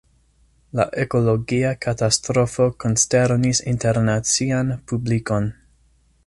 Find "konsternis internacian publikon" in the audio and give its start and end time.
2.85-5.53